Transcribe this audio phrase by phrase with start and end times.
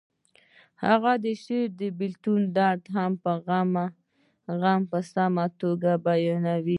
[0.01, 0.03] د
[0.85, 1.11] هغه
[1.43, 2.83] شعر د بیلتون درد
[4.49, 6.69] او غم په ښه توګه بیانوي